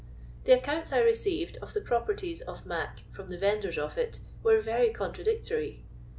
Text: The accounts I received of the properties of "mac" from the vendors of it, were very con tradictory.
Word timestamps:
The 0.45 0.51
accounts 0.53 0.91
I 0.91 0.97
received 0.97 1.59
of 1.61 1.73
the 1.75 1.79
properties 1.81 2.41
of 2.41 2.65
"mac" 2.65 3.03
from 3.11 3.29
the 3.29 3.37
vendors 3.37 3.77
of 3.77 3.99
it, 3.99 4.19
were 4.41 4.59
very 4.59 4.89
con 4.89 5.13
tradictory. 5.13 5.83